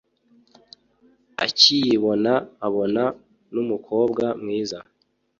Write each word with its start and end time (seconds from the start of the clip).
akiyibona 1.45 2.31
abona 2.67 3.03
numukobwa 3.53 4.25
mwiza 4.41 4.79